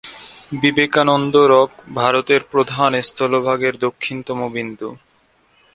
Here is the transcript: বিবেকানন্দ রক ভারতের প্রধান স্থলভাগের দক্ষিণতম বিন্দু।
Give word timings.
বিবেকানন্দ 0.61 1.35
রক 1.53 1.71
ভারতের 1.95 2.41
প্রধান 2.51 2.91
স্থলভাগের 3.01 3.73
দক্ষিণতম 3.85 4.39
বিন্দু। 4.55 4.89